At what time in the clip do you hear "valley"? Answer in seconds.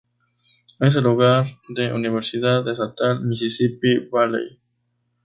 4.11-4.59